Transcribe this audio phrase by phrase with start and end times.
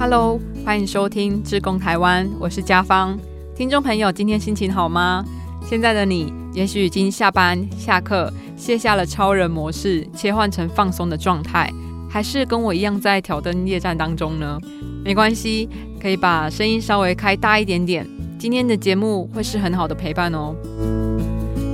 [0.00, 3.18] Hello，欢迎收听志工台湾，我是家芳。
[3.56, 5.24] 听众朋友，今天心情好吗？
[5.68, 11.68] 现在的你，也许已经下班下课，卸下了超人模式，切换成放松的状态，
[12.08, 14.56] 还是跟我一样在挑灯夜战当中呢？
[15.04, 15.68] 没关系，
[16.00, 18.08] 可以把声音稍微开大一点点。
[18.38, 20.54] 今天的节目会是很好的陪伴哦。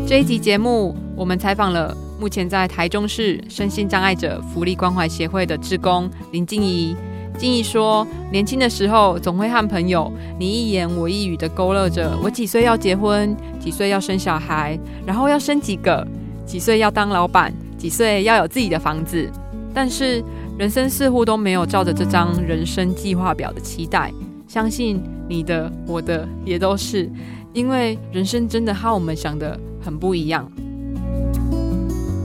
[0.06, 6.96] 这一集节目，我们采访了目前在台中市身心障碍者福利关怀协会的志工林静怡。
[7.36, 16.07] 静怡说，年轻的时候总会和朋友你一言我一语的勾勒着，我几岁要结婚，几岁要生小孩，然后要生几个，
[16.46, 19.30] 几岁要当老板，几岁要有自己的房子。
[19.74, 20.22] 但是
[20.57, 24.12] 人生似乎都没有照着这张人生计划表的期待。
[24.46, 27.10] 相信你的、我的也都是，
[27.52, 30.48] 因为人生真的和我们想的很不一样。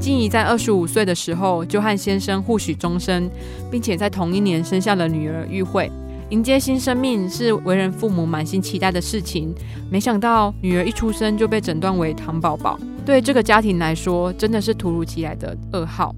[0.09, 3.29] 静怡在二十五岁的时候就和先生互许终身，
[3.69, 5.91] 并且在同一年生下了女儿玉慧。
[6.31, 9.53] 迎接新生命是为人父母满心期待的事情，
[9.87, 16.15] 没想到女儿一出生就被诊断为糖宝宝，对这个家庭来说真的是突如其来的噩耗。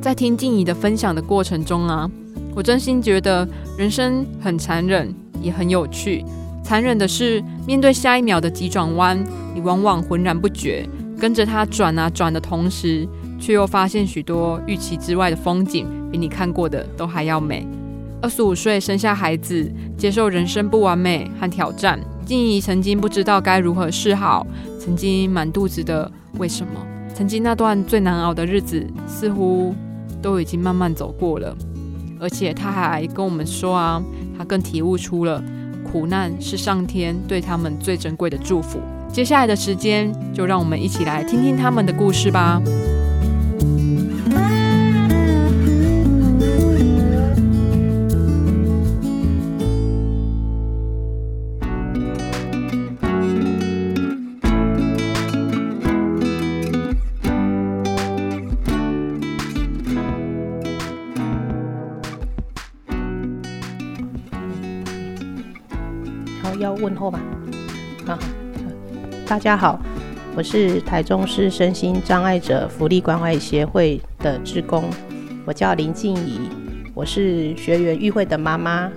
[0.00, 2.08] 在听静怡的分享的过程中啊，
[2.54, 3.44] 我真心觉得
[3.76, 6.24] 人生很残忍，也很有趣。
[6.62, 9.18] 残忍的是，面对下一秒的急转弯，
[9.52, 10.88] 你往往浑然不觉。
[11.20, 13.06] 跟着他转啊转的同时，
[13.38, 17.66] 却又发现许多预期之外的风景，比你看过的都还要美。
[18.22, 22.00] 二十五岁生下孩子，接受人生不完美和挑战。
[22.24, 24.46] 静怡曾经不知道该如何是好，
[24.78, 26.72] 曾经满肚子的为什么，
[27.14, 29.74] 曾经那段最难熬的日子，似乎
[30.22, 31.54] 都已经慢慢走过了。
[32.18, 34.02] 而且他还跟我们说啊，
[34.36, 35.42] 他更体悟出了
[35.82, 38.80] 苦难是上天对他们最珍贵的祝福。
[39.12, 42.62] 接下来的时间，就让我们一起来听听他们的故事吧。
[66.42, 67.20] 好，要问候吧。
[69.30, 69.36] 好。
[69.36, 69.80] 大家好，
[70.34, 74.82] 我是台中市身心障碍者福利关怀协会的职工，
[75.44, 76.40] 我叫林静怡，
[76.94, 78.90] 我是学员玉慧的妈妈。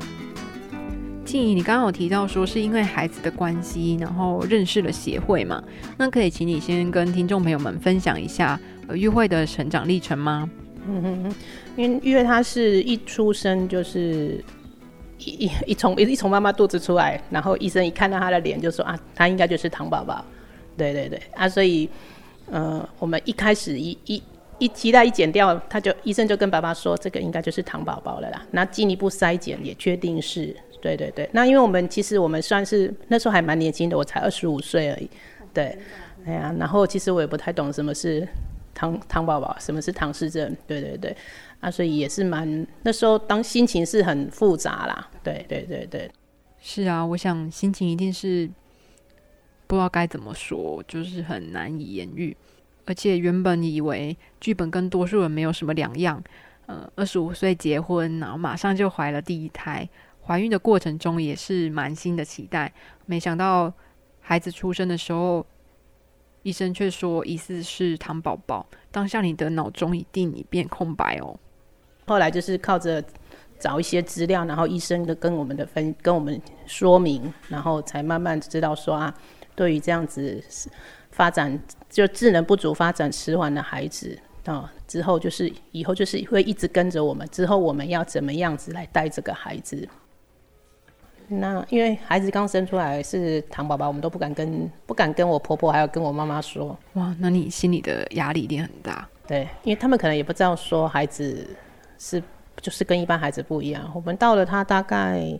[1.24, 5.64] 静怡，你刚刚有提到说是因为孩子的关系，然后认识了协会嘛？
[6.00, 8.60] 那可以请你先跟听众朋友们分享一下
[8.92, 10.50] 玉慧的成长历程吗？
[10.88, 11.36] 嗯哼，
[11.78, 14.44] 因为玉慧她是一出生就是
[15.20, 20.24] 一一从一从妈妈肚子出来，然后医生一看到她的脸就说啊，她应该就是糖宝宝。
[20.76, 21.88] 对对对啊，所以，
[22.50, 24.22] 呃，我们一开始一一
[24.58, 28.44] 一脐带一剪掉，他就医生就跟爸爸说，这个应该就是糖宝宝了啦。
[28.50, 31.30] 那进一步筛检也确定是，对对对。
[31.32, 35.08] 那因为我们其实我们算是那时候还蛮年轻的，我才二十五岁而已。
[35.54, 35.78] 对，
[36.26, 38.28] 哎呀，然后其实我也不太懂什么是
[38.74, 40.56] 糖糖宝宝，什么是唐氏症。
[40.66, 41.16] 对对对，
[41.64, 45.10] 啊，所以也是蛮那时候当心情是很复杂啦。
[45.24, 46.12] 对对对对，
[46.60, 48.50] 是啊，我想心情一定是。
[49.66, 52.36] 不知道该怎么说，就是很难以言喻。
[52.86, 56.22] 而且原本以为剧本跟多数人没有什么两样，
[56.68, 59.88] 呃，二十五岁结婚，然后马上就怀了第一胎，
[60.28, 62.72] 怀孕的过程中也是满心的期待。
[63.08, 63.74] 没想到
[64.20, 65.44] 孩子出生的时候，
[66.44, 68.68] 医生却说疑似是糖宝宝。
[68.92, 71.40] 当下你的脑中一定一片空白哦。
[72.06, 73.04] 后来就是靠着
[73.60, 79.14] 找一些资料，然后医生的跟我们的分跟我们说明，然后才慢慢知道说啊。
[79.56, 80.44] 对于这样子
[81.12, 87.28] 发展就智能不足、发展迟缓的孩子啊，之后就是以后就是会一直跟着我们。
[87.32, 89.88] 之后我们要怎么样子来带这个孩子？
[91.28, 96.76] 那因为孩子刚生出来是糖宝宝，我们都不敢跟不敢跟我婆婆还有跟我妈妈说。
[96.94, 99.08] 哇，那你心里的压力一定很大。
[99.28, 101.48] 对，因为他们可能也不知道说孩子
[102.04, 102.22] 是
[102.62, 103.90] 就是跟一般孩子不一样。
[103.96, 105.40] 我们到了他大概。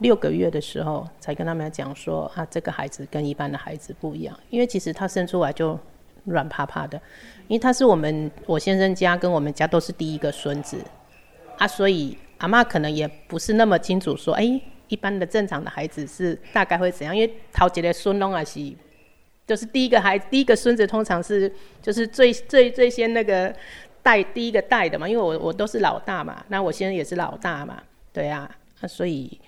[0.00, 5.80] 六个月的时候，才跟他们讲说啊，这个孩子跟一般的孩子不一样，因为其实他生出来就
[6.24, 7.00] 软趴趴的，
[7.48, 10.76] 因为他是我们我先生家跟我们家都是第一个孙子
[11.56, 18.70] 啊，所以阿妈可能也不是那么清楚说，哎，一般的正常的孩子是大概会怎样，因为陶杰的孙龙啊是，
[19.46, 21.50] 就是第一个孩第一个孙子通常是
[21.80, 23.50] 就是最最最先那个
[24.06, 27.82] 带第一个带的嘛，因为我我都是老大嘛，那我先生也是老大嘛，
[28.12, 28.48] 对啊，
[28.80, 29.40] 那所以。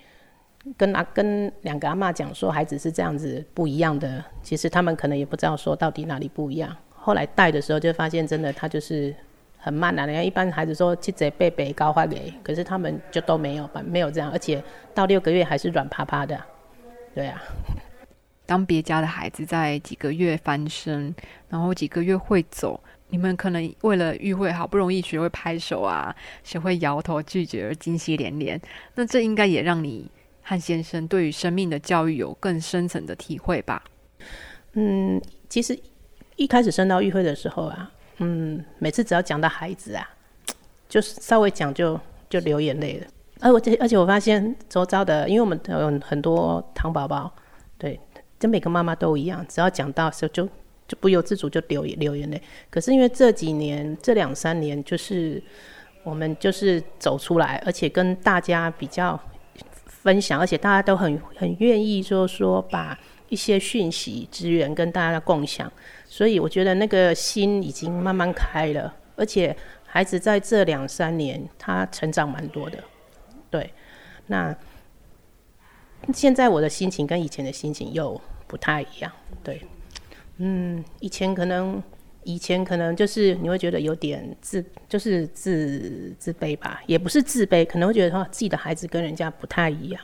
[0.77, 6.75] 跟阿跟两个阿妈讲说孩子是这样子不一样的，其实他们可能也不知道说到底哪里不一样。
[6.93, 9.15] 后来带的时候就发现真的他就是
[9.57, 10.05] 很慢啊。
[10.05, 14.61] 人家一般孩子说七节背背高发给，可是他们就都没有吧，没有这样，而且
[14.93, 16.37] 到六个月还是软趴趴的，
[17.15, 17.41] 对啊。
[18.45, 21.15] 当别家的孩子在几个月翻身，
[21.47, 22.79] 然后几个月会走，
[23.09, 28.59] 你们可能为了玉慧好不容易学会拍手啊，学会摇头拒绝而惊喜连连。
[28.95, 30.09] 那这应该也让你
[30.41, 33.83] 和先生对于生命的教育有更深层的体会吧？
[34.73, 35.77] 嗯，其实
[36.35, 40.07] 一开始升到玉慧的时候啊，嗯，每次只要讲到孩子啊，
[40.87, 43.07] 就是稍微讲就就流眼泪了。
[43.41, 47.33] 而我这而且我发现周遭的，因为我们有很多糖宝宝，
[47.77, 47.99] 对。
[48.37, 50.47] 跟每个妈妈都一样，只要讲到时候就
[50.89, 52.41] 就不由自主就流流眼泪。
[52.69, 55.41] 可是因为这几年这两三年，就是
[56.03, 59.17] 我们就是走出来，而且跟大家比较
[59.85, 62.99] 分享，而且大家都很很愿意说说把
[63.29, 65.71] 一些讯息资源跟大家共享，
[66.03, 69.55] 所以我觉得那个心已经慢慢开了，而且
[69.85, 72.83] 孩子在这两三年他成长蛮多的，
[73.49, 73.71] 对，
[74.27, 74.53] 那。
[76.13, 79.11] 现在我的心情跟以前的心情又不太一样，
[79.43, 79.61] 对，
[80.39, 81.81] 嗯，以前可能
[82.23, 90.01] 以前可能就是你会觉得有点自，就是自自卑吧，也不是自卑，可能会觉得说自己的孩子跟人家不太一样，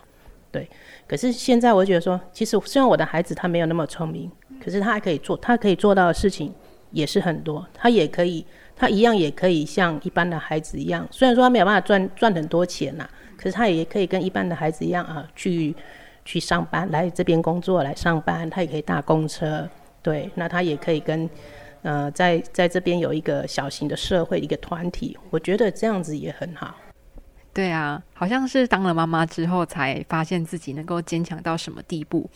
[0.52, 0.70] 对。
[1.08, 4.32] 可是现在我觉得说，其实虽然我的孩子他没有那么聪明，
[4.64, 6.54] 可是他还可以做，他可以做到的事情
[6.92, 8.46] 也是很多，他也可以，
[8.76, 13.10] 他一样也可以像一般的孩子一样，虽然说他没有办法赚赚很多钱呐。
[13.38, 15.76] 可是他也可以跟一般的孩子一样啊，去
[16.24, 19.70] 去上班，来这边工作来上班，他也可以搭公车，
[20.06, 21.28] 对，那他也可以跟
[21.82, 26.76] 呃在在这边有一个小型的社会一个团体，我觉得这样子也很好。
[27.52, 32.30] 对啊，好像是当了妈妈之后才发现自己能够坚强到什么地步，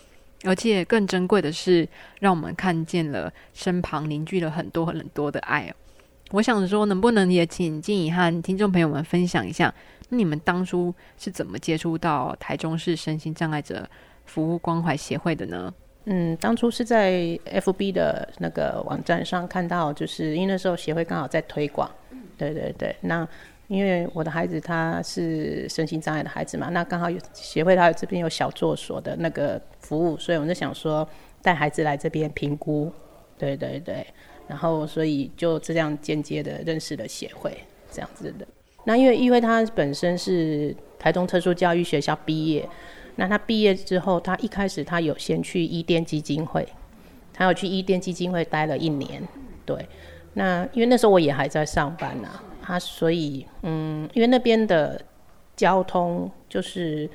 [0.46, 1.88] 而且更珍贵的是，
[2.20, 5.72] 让我们看见了身旁凝聚了很多很多的爱。
[6.32, 9.72] 我想说，能不能也请静怡和听众朋友们分享一下？
[10.10, 13.88] 你们当初是怎么接触到台中市身心障碍者
[14.26, 15.72] 服务关怀协会的呢？
[16.12, 17.12] 嗯，当初是在
[17.46, 21.90] FB 的那个网站上看到，就是因为那时候协会刚好在推广。
[22.36, 23.28] 对对对，那
[23.68, 31.08] 因为我的孩子他是身心障碍的孩子嘛，那刚好有协会他这边有小作所的那个服务，所以我就想说
[31.44, 32.92] 带孩子来这边评估。
[33.38, 34.04] 对对对，
[34.48, 37.56] 然后所以就这样间接的认识了协会
[37.92, 38.48] 这样子的。
[38.84, 42.68] 那因为因为他本身是台东特殊教育学校毕业，
[43.20, 46.66] 那他毕业之后，他一开始他有先去伊甸基金会，
[47.34, 49.22] 他有去伊甸基金会待了一年，
[49.66, 49.86] 对。
[50.36, 52.30] 那因为那时候我也还在上班呐，
[52.62, 55.02] 他所以嗯，因为那边的
[55.58, 57.10] 交通就是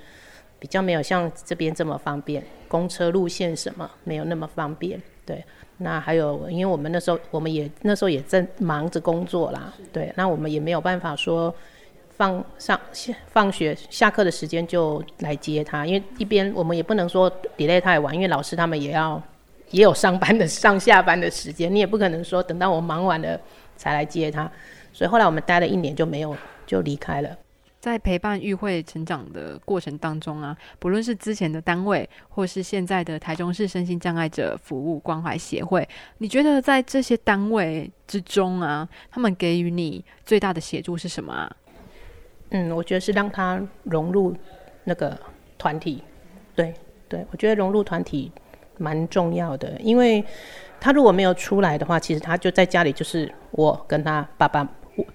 [0.58, 5.42] 比较没有像这边这么方便，公车路线什么没有那么方便，对。
[5.78, 11.52] 那还有，因为我们那时候我们也那时候也在忙着工作啦，对，那我们也没有办法说
[12.16, 19.20] 放上下放学下课的时间就来接他，因为一边我们也不能说 delay 太晚，因为老师他们也要
[19.70, 23.40] 也有上班的上下班的时间，你也不可能说等到我忙完了
[23.76, 24.50] 才来接他，
[24.92, 27.36] 所以后来我们待了一年就没有就离开了。
[27.80, 35.86] 在陪伴玉慧成长的过程当中啊，不论是之前的单位，或是现在的台中市身心障碍者服务关怀协会，
[36.16, 41.56] 你觉得在这些单位之中啊，他们给予你最大的协助是什么啊？
[42.50, 44.34] 嗯，我觉得是让他融入
[44.84, 45.18] 那个
[45.58, 46.02] 团体。
[46.54, 46.72] 对
[47.08, 48.30] 对，我觉得融入团体
[48.78, 50.24] 蛮重要的，因为
[50.80, 54.68] 他如果没有出来的话，其实他就在家里就是我跟他爸爸。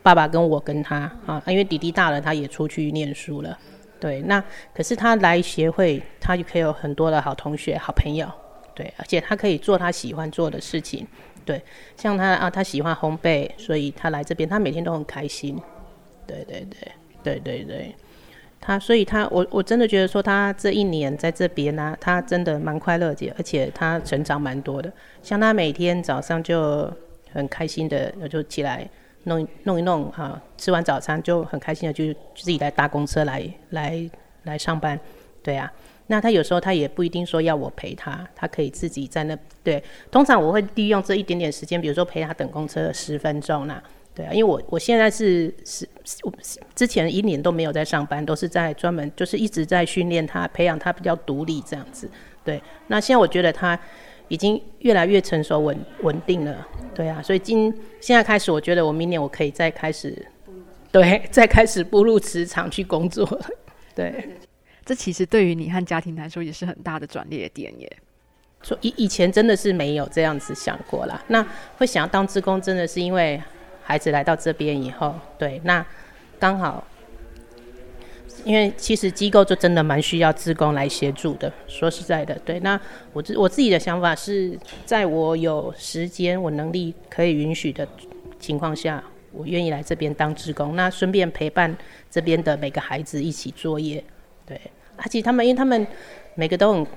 [0.03, 3.57] 爸爸跟我跟他啊，因为弟弟大了，他也出去念书了。
[3.97, 4.43] 对，那
[4.73, 8.29] 可是他来协会，他就可以有很多的好同学、好朋友。
[8.75, 11.07] 对，而且他可以做他喜欢做的事情。
[11.45, 11.63] 对，
[11.95, 15.57] 像他啊，他喜欢烘焙，所以他来这边，他每天都很开心。
[16.27, 16.91] 对对对
[17.23, 17.95] 对对对，
[18.59, 24.91] 他所以他我我真的觉得说他这一年在这边呢，他真的蛮快乐的，而且他成长蛮多的。
[25.21, 26.91] 像他每天早上就
[27.31, 28.89] 很开心的，就起来。
[29.25, 34.09] 弄弄一弄哈，吃完早餐就很开心的，就自己来搭公车来来
[34.43, 34.97] 来上班，
[35.43, 35.71] 对啊。
[36.07, 39.83] 那他有时候他也不一定说要我陪他，他可以自己在那对。
[40.09, 44.31] 通常我会利用这一点点时间，比如说陪他等公车十分钟呐，对啊。
[44.31, 45.87] 因为我我现在是是，
[46.23, 46.33] 我
[46.75, 52.09] 之前一年都没有在上班，都是在专门就是一直在训练他，培养他比较独立这样子，
[52.43, 52.61] 对。
[52.87, 53.79] 那现在我觉得他。
[54.29, 60.15] 已经越来越成熟稳稳定了，对啊，所以今现在开始，我觉得我明年我可以再开始，
[60.91, 63.27] 对，再开始步入职场去工作，
[63.95, 64.37] 对。
[64.85, 67.97] 这其实对于你和家庭来说也是很大的转捩点耶。
[68.61, 71.43] 说以以前真的是没有这样子想过啦，那
[71.79, 73.41] 会想要当职工，真的是因为
[73.89, 75.83] 孩子来到这边以后，对，那
[76.39, 76.85] 刚好。
[78.45, 81.51] 因为其实机构就真的蛮需要职工来协助的。
[81.67, 82.79] 说实在的，对，那
[83.11, 87.85] 我自我自己的想法是在我有时间、我能力可以允许的
[88.39, 89.03] 情况下，
[89.33, 91.75] 我愿意来这边当职工，那顺便陪伴
[92.09, 94.01] 这边的每个孩子一起作业。
[94.45, 94.61] 对，
[94.95, 95.85] 而且他们因为他们
[96.35, 96.87] 每个都很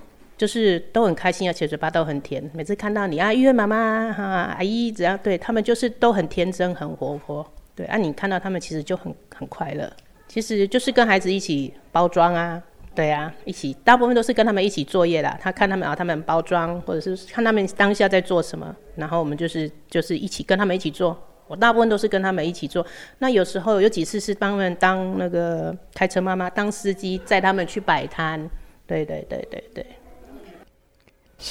[0.43, 2.43] 就是都很开心，而且嘴巴都很甜。
[2.53, 7.47] 每次看到你啊，医院妈妈哈阿姨，只要对他们就是都很天真、很活泼。
[7.77, 9.89] 对，啊，你看到他们其实就很很快乐。
[10.27, 12.61] 其实就是跟孩子一起包装啊，
[12.93, 15.39] 对啊，一起大部分都是跟他们一起作业啦。
[15.41, 21.17] 他看他们啊，他们包装，或者是看他们当下在做什么，然后我们就是就是一起跟他们一起做。
[21.47, 22.85] 我大部分都是跟他们一起做。
[23.21, 28.51] 那有时候有几次是帮他们当那个开车妈妈，当司机载他们去摆摊。
[28.85, 29.87] 对对对对对，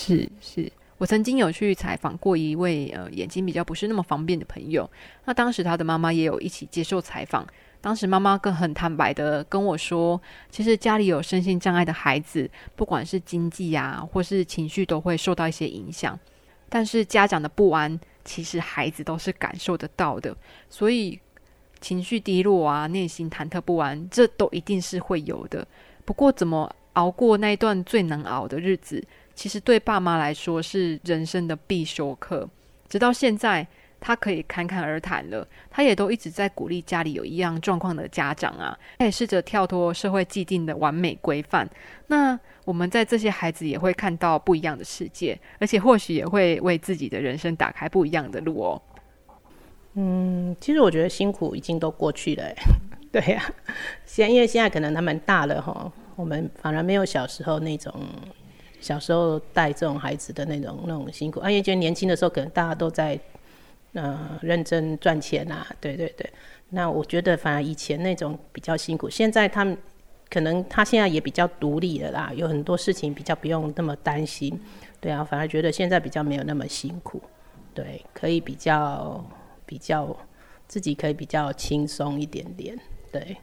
[0.01, 4.89] 是是，我曾经有去采访过一位呃眼睛比较不是那么方便的朋友，
[5.25, 7.45] 那当时他的妈妈也有一起接受采访。
[7.79, 16.17] 当时妈妈更很坦白的跟我说，其实家里有身心障碍的孩子，不管是经济啊，或是情绪，都会受到一些影响。
[16.69, 20.35] 但是家长的不安，其实孩子都是感受得到的。
[20.69, 21.19] 所以
[21.79, 25.67] 情绪低落啊，内心忐忑不安，这都一定是会有的。
[26.05, 29.03] 不过怎么熬过那一段最难熬的日子，
[29.35, 32.49] 其实对爸妈来说是人生的必修课。
[32.87, 33.67] 直到现在。
[34.03, 41.69] 他可以侃侃而谈了，他也都一直在鼓励家里有一样状况的家长啊，他也试着跳脱社会既定的完美规范。
[42.07, 42.35] 那
[42.65, 48.81] 我们在这些孩子也会看到不一样的世界，而且或许也会为自己的人生打开不一样的路哦。
[49.93, 52.51] 嗯，其实我觉得辛苦已经都过去了，
[53.13, 53.53] 对呀。
[54.03, 57.93] 现因为现在可能他们大了哈，我们反而没有小时候那种
[58.81, 61.39] 小时候带这种孩子的那种那种辛苦。
[61.39, 63.17] 因为觉得年轻的时候可能大家都在。
[63.93, 66.25] 呃，认真赚钱啊，对对对。
[66.69, 69.77] 那我觉得反而以前那种比较辛苦，现在他们
[70.29, 74.57] 可能他现在也比较独立了啦，有很多事情比较不用那么担心，
[75.01, 77.21] 对啊，反而觉得现在比较没有那么辛苦，
[77.73, 79.21] 对，可以比较
[79.65, 80.15] 比较
[80.69, 82.79] 自己可以比较轻松一点点，
[83.11, 83.35] 对。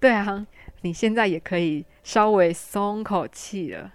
[0.00, 0.44] 对啊，
[0.80, 3.92] 你现在也可以稍微松口气了。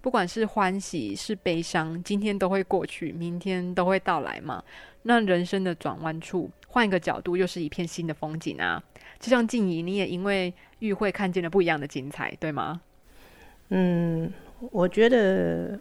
[0.00, 4.62] 不管是欢喜是悲伤，今天都会过去，明天都会到来嘛。
[5.02, 8.82] 那人生的转弯处，换一个角度，又是一片新的风景啊！
[9.18, 12.80] 就像静怡，你也因为与会看见了不一样的精彩，对吗？
[13.68, 14.32] 嗯，
[14.70, 15.78] 我觉得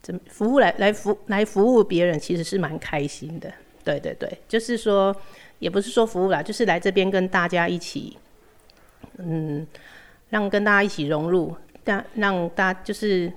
[0.00, 3.52] 怎么服务来来服来服务别人，其实是蛮开心的。
[3.84, 5.14] 对对对，就是说，
[5.58, 8.16] 也不是说服务啦，就是来这边跟大家一起，
[9.18, 9.66] 嗯，
[10.30, 11.54] 让跟大家一起融入。
[11.84, 13.32] 让让大家就是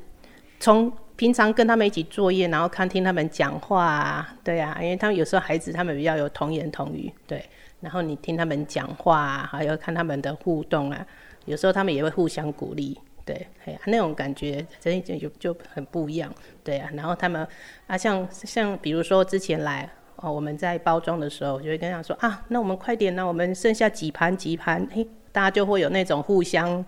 [0.59, 7.43] 从平常跟他们一起作业，然后看听他们讲话啊，对啊，因为他们有时候孩子他们比较有童言童语，对，
[7.79, 11.05] 然后你听他们讲话，啊，还有看他们的互动啊，
[11.45, 16.29] 有时候他们也会互相鼓励，对，哎，那种感觉真就就就很不一样，
[16.63, 17.47] 对啊，然后他们
[17.87, 26.83] 啊，像像比如说之前来哦，我们在包装的时候，我就会跟他说啊，那我们快点呢，我们剩下几盘几盘，嘿，大家就会有那种互相。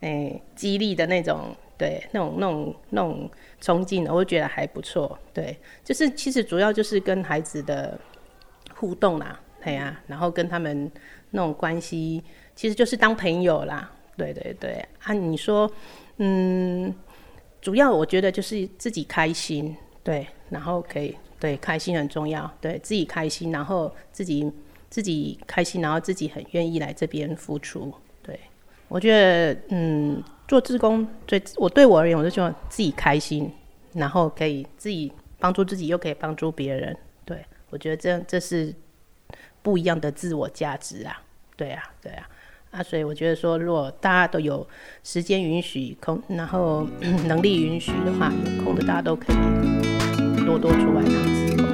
[0.00, 5.18] 诶，激励的那种，对，那种、那种、那种冲劲，我觉得还不错。
[5.32, 7.98] 对，就是其实主要就是跟孩子的
[8.74, 10.90] 互动啦，对呀，然后跟他们
[11.30, 12.22] 那种关系，
[12.54, 13.90] 其实就是当朋友啦。
[14.16, 15.70] 对对对，啊，你说，
[16.16, 16.94] 嗯，
[17.60, 24.50] 主要我觉得就是自己开心，对，然后可以，对，开心很重要，对自己开心，然后自己
[24.88, 27.92] 自己开心，然后自己很愿意来这边付出。
[28.88, 33.50] 我觉得，嗯，做志工最我对我而言，我就希望自己开心，
[33.94, 36.96] 然后可以自己帮助自己，又可以帮助别人。
[37.24, 38.72] 对我觉得这这是
[39.62, 41.20] 不一样的自我价值啊！
[41.56, 42.28] 对啊，对啊，
[42.70, 44.66] 啊，所以我觉得说，如果大家都有
[45.02, 46.86] 时间允许空，然后
[47.26, 51.12] 能力允许的话，有空的大家都可以多多出来当
[51.48, 51.65] 志工。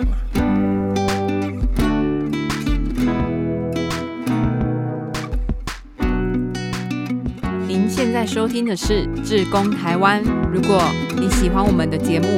[7.74, 10.22] 您现在收听的是《志工台湾》。
[10.52, 10.78] 如果
[11.16, 12.28] 你喜欢我们的节目，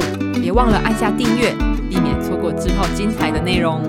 [0.41, 1.53] 别忘了按下订阅，
[1.89, 3.81] 避免错过之后精彩的内容。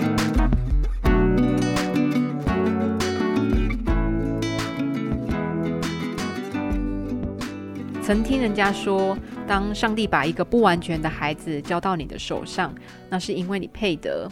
[8.03, 12.75] 曾听人家说，当上帝把一个不完全的孩子交到你的手上，
[13.09, 14.29] 那是因为你配得。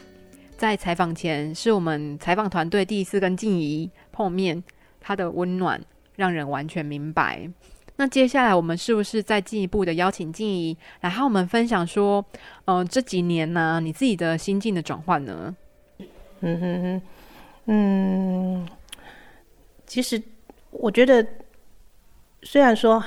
[0.56, 4.64] 在采访前，是我们采访团队第一次跟静怡碰面，
[4.98, 5.80] 她的温暖。
[6.16, 7.48] 让人完全明白。
[7.96, 12.24] 那接下来我们是不是再进一步的邀请静怡来和我们分享说，
[12.64, 15.54] 嗯，这几年呢，你自己的心境的转换呢？
[16.40, 17.02] 嗯哼哼，
[17.66, 18.68] 嗯，
[19.86, 20.20] 其实
[20.70, 21.24] 我觉得，
[22.42, 23.02] 虽然说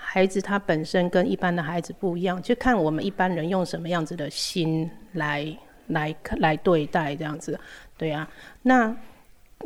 [0.00, 5.54] 孩子他本身跟一般的孩子不一样，就看我们一般人用什么样子的心来
[5.88, 7.60] 来来对待这样子，
[7.98, 8.26] 对啊。
[8.62, 8.96] 那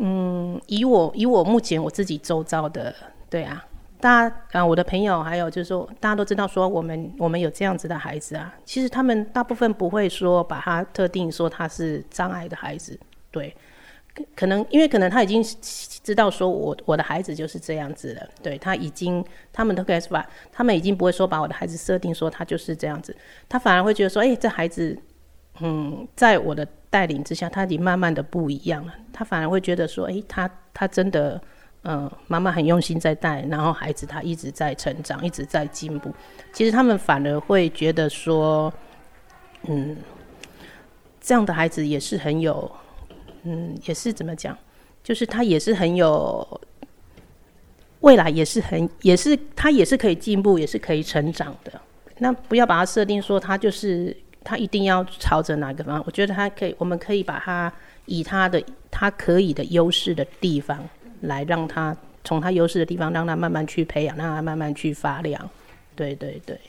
[0.01, 2.95] 嗯，以我以我目前我自己周遭的，
[3.29, 3.65] 对啊。
[4.01, 13.57] 大家啊，我的朋友还有就是说，大家都知道说我们我们有这样子的孩子啊，其实他们大部分不会说把他特定说他是障碍的孩子，对，
[14.37, 18.59] 可能因为可能他已经知道说我我的孩子就是这样子了，对。
[18.59, 23.17] 他已经他们都开始把他们已经不会说把我的孩子设定说他就是这样子，
[23.49, 24.99] 他反而会觉得说，哎，这孩子，
[25.61, 31.41] 嗯，在我的带领之下，他已经慢慢的不一样了，他反而会觉得说，哎，他他真的。
[31.87, 36.11] 嗯，妈妈很用心在带，然后孩子他一直在成长，一直在进步。
[36.51, 38.73] 其实他们反而会觉得说，
[39.69, 39.95] 嗯，
[41.21, 42.73] 这样的孩子也是很有，
[43.43, 44.57] 嗯，也是怎么讲，
[45.03, 46.59] 就是他也是很有
[48.01, 51.81] 未来，也是很，也是他也是可以进步，也是可以成长的。
[52.17, 56.05] 那不要把它设定说他就是他一定要朝着哪个方向。
[56.07, 57.73] 我觉得他可以，我们可以把他
[58.05, 60.87] 以他的他可以的优势的地方。
[61.21, 65.49] 来让他从他优势的地方，让他慢慢去培养，让他慢慢去发亮。
[65.97, 66.61] 对对对，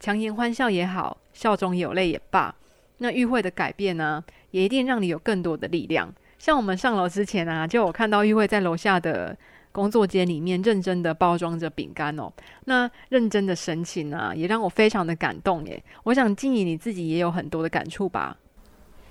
[0.00, 2.54] 强颜欢笑也好，笑中有泪也罢，
[2.96, 6.10] 那玉慧的改变呢，也一定让你有更多的力量。
[6.38, 9.36] 像我们上楼之前啊，就我看到玉慧在楼下的
[9.78, 12.28] 工作间里面认真的包装着饼干哦，
[12.64, 15.80] 那认真的神情啊，也让我非常的感动耶。
[16.02, 18.36] 我想静怡你自己也有很多的感触吧。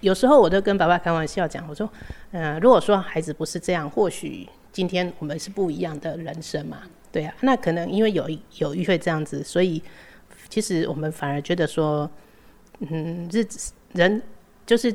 [0.01, 1.89] 有时候我都跟爸爸开玩笑讲，我说，
[2.31, 6.79] 嗯，如果说孩子不是这样，或许今天我们是不一样的人生嘛，
[7.13, 7.33] 对啊。
[7.39, 9.81] 那可能因为有有玉慧这样子，所以
[10.50, 12.12] 其实我们反而觉得说，
[12.79, 14.21] 嗯，日子人
[14.65, 14.93] 就是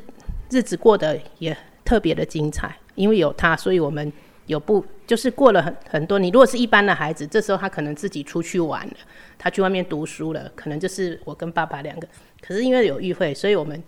[0.51, 4.13] 日子过得也特别的精彩，因为有他，所以我们
[4.45, 6.19] 有不就是过了很很多。
[6.19, 8.93] 你如果是一般的孩子，这时候他可能自己出去玩了，
[9.37, 12.07] 他去外面读书了，可能就是我跟爸爸两个。
[12.41, 13.81] 可是因为有玉慧，所以我们。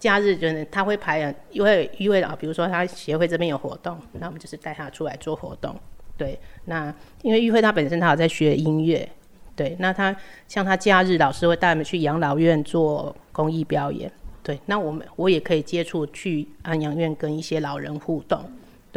[0.00, 5.74] 假日就是他会排，因为因为啊，比如说他协会这边有活动，那我们就是带他出来做活动。
[6.16, 9.08] 对，那因为玉慧他本身他有在学音乐，
[9.56, 10.14] 对，那他
[10.46, 14.08] 像他假日老师会带我们去养老院做公益表演，
[14.40, 18.48] 对，那我们我也可以接触去安养院跟一些老人互动，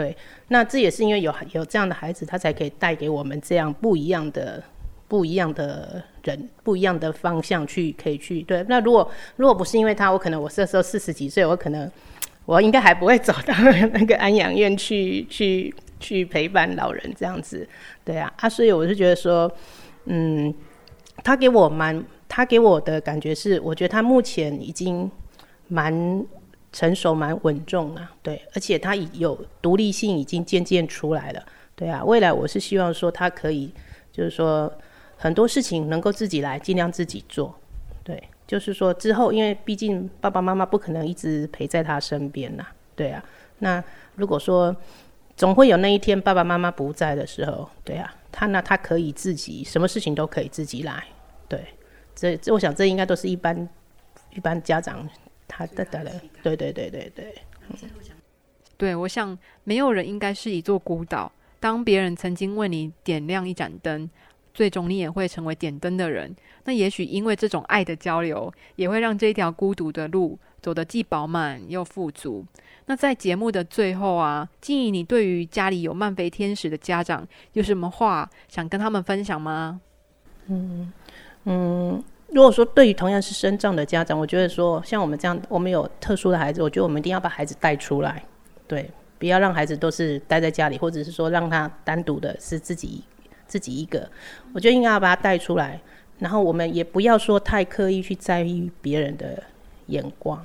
[0.01, 0.15] 对，
[0.47, 4.63] 那这也是因为有有这样的孩子，他才可以带给我们这样不一样的。
[5.11, 8.65] 不一样的人，不一样的方向去可以去对。
[8.69, 11.91] 那如果如果不是因为他，我可能我这时候四十几岁，我可能
[12.45, 13.53] 我应该还不会走到
[13.91, 17.67] 那个安养院去去去陪伴老人这样子。
[18.05, 19.51] 对啊，啊，所以我是觉得说，
[20.05, 20.53] 嗯，
[21.25, 25.11] 他给我蛮，他给我的感觉是，我觉得他目前已经
[25.67, 25.93] 蛮
[26.71, 28.11] 成熟、蛮稳重啊。
[28.21, 31.45] 对，而且他已有独立性，已经渐渐出来了。
[31.75, 33.73] 对啊，未来我是希望说他可以，
[34.11, 34.71] 就是说。
[35.23, 37.53] 很多事情能够自己来，尽量自己做。
[38.03, 42.65] 对，就是说之后，因为毕竟爸爸妈妈不可能一直陪在他身边呐。
[42.95, 43.23] 对啊，
[43.59, 43.83] 那
[44.15, 44.75] 如果说
[45.37, 51.03] 总会有那一天爸爸妈妈不在的时候，对啊，他那他可以自己什么事情都可以自己来。
[51.47, 51.63] 对，
[52.15, 53.69] 这这我想这应该都是一般
[54.31, 55.07] 一般家长
[55.51, 57.35] 他的的对对对对对。
[58.77, 61.31] 对，我想没有人应该是一座孤岛。
[61.59, 64.09] 当别人曾经为你点亮一盏灯。
[64.53, 66.35] 最终你也会成为点灯的人。
[66.65, 72.45] 那也许因为这种爱的交流，也会让这一条孤独的路走得既饱满又富足。
[72.87, 79.79] 那在节目的最后啊，静怡，你对于家里有慢飞天使的家长，有什么话想跟他们分享吗？
[80.47, 80.91] 嗯
[81.45, 88.23] 嗯，如果说对于同样是生障的家长，我觉得说像我们这样，我们有特殊的孩子，我觉得我们一定要把孩子带出来，
[88.67, 88.89] 对，
[89.19, 93.03] 不要让孩子都是待在家里，或者是说让他单独的是自己。
[93.47, 94.09] 自己一个，
[94.53, 95.77] 我觉得应该要把他带出来，
[96.19, 99.43] 然后我们也不要说太刻意去在意别人的
[99.87, 100.41] 眼光，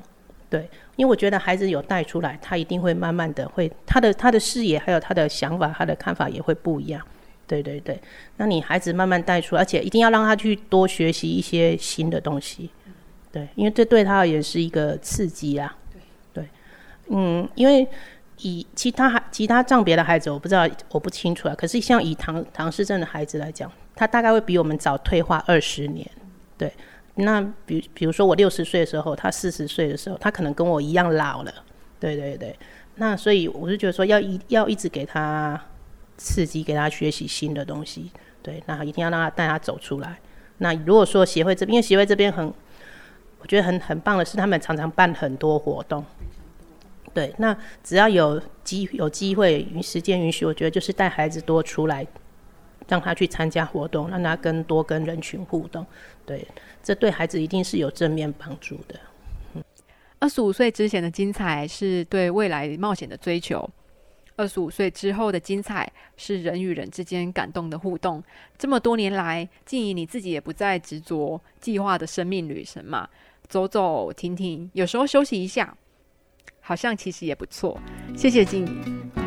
[0.50, 7.00] 对，因为我觉得孩子有带出来，他一定会慢慢的会他的他的视野还有他的想法，他的看法也会不一样，
[7.46, 8.00] 对对对，
[8.36, 12.70] 那你孩子慢慢带出，而且一定要让他去多学习一些新的东西，
[13.32, 15.76] 对，因为这对他而言是一个刺激啊，
[16.32, 16.44] 对，
[17.08, 17.86] 嗯，因为。
[18.40, 21.54] 以其他孩其他障别的孩子，我不知道，我不清楚啊。
[21.54, 26.06] 可是像以唐唐氏症的孩子来讲，他大概会比我们早退化二十年。
[26.58, 26.70] 对，
[27.14, 31.54] 那比比如说我六十岁的时候，他四十岁的时候，他可能跟我一样老了。
[31.98, 32.54] 对对对，
[32.96, 35.58] 那所以我就觉得说，要一要一直给他
[36.16, 38.10] 刺激，给他学习新的东西。
[38.42, 40.18] 对，那一定要让他带他走出来。
[40.58, 42.46] 那如果说协会这边，因为协会这边很，
[43.40, 46.04] 我觉得很很棒的是，他们常常办很多活动。
[47.12, 52.06] 对，那只要有机有机会，时间允许，我觉得就是带孩子多出来，
[52.88, 55.84] 让他去参加活动，让他跟多跟人群互动。
[56.24, 56.46] 对，
[56.82, 59.00] 这对孩子一定是有正面帮助的。
[60.18, 63.68] 二十五岁之前的精彩是对未来冒险的追求，
[64.36, 68.22] 二十五岁之后的精彩是人与人之间感动的互动。
[68.56, 73.08] 这么多年来，静怡你自己也不再执着计划的生命旅程嘛，
[73.48, 75.76] 走走停停，有时候休息一下。
[76.60, 77.80] 好像其实也不错，
[78.16, 79.25] 谢谢静怡。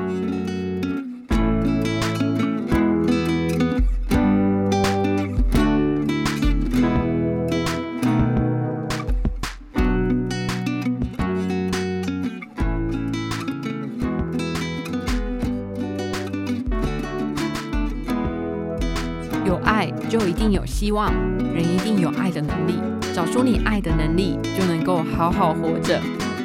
[20.50, 21.14] 定有希望，
[21.54, 22.74] 人一定有爱的能力，
[23.14, 26.02] 找出你爱的能力，就能够好好活着。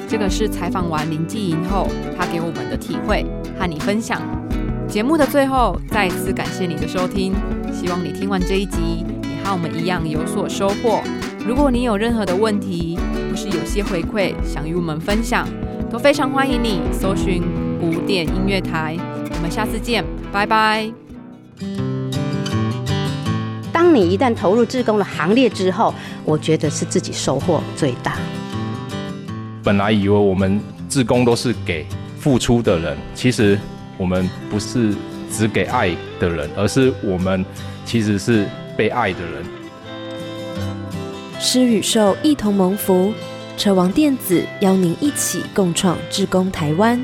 [0.07, 3.25] 这个是采访完林继莹后，他给我们的体会
[3.59, 4.21] 和你分享。
[4.87, 7.33] 节目的最后，再次感谢你的收听，
[7.73, 11.01] 希望你听完这一集，也和我们一样有所收获。
[11.47, 12.99] 如果你有任何的问题，
[13.31, 15.49] 或是有些回馈想与我们分享，
[15.91, 17.43] 都非常欢迎你搜寻
[17.81, 18.97] 古典音乐台。
[19.31, 21.04] 我们下次见，拜拜。
[23.95, 28.17] 当你一旦投入志工的行列之后，我觉得是自己收获最大。
[29.63, 31.87] 本来以为我们志工都是给
[32.19, 33.57] 付出的人，其实
[33.97, 34.93] 我们不是
[35.31, 37.47] 只给爱的人，而是我们
[37.85, 39.45] 其实是被爱的人。
[41.39, 43.15] 施与受一同蒙福，
[43.57, 47.01] 车王电子邀您一起共创志工台湾。